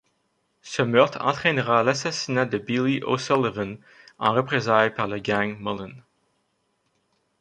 Ce 0.63 0.81
meurtre 0.81 1.19
entrainera 1.21 1.83
l'assassinat 1.83 2.45
de 2.47 2.57
Billy 2.57 3.03
O'Sullivan 3.03 3.77
en 4.17 4.33
représailles 4.33 4.95
par 4.95 5.05
le 5.05 5.19
gang 5.19 5.55
Mullen. 5.59 6.01